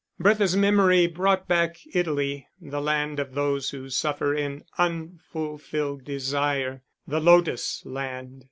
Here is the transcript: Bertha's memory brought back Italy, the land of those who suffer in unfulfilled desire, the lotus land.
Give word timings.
Bertha's 0.19 0.57
memory 0.57 1.05
brought 1.05 1.47
back 1.47 1.77
Italy, 1.93 2.47
the 2.59 2.81
land 2.81 3.19
of 3.19 3.35
those 3.35 3.69
who 3.69 3.87
suffer 3.91 4.33
in 4.33 4.63
unfulfilled 4.79 6.05
desire, 6.05 6.81
the 7.05 7.19
lotus 7.19 7.85
land. 7.85 8.39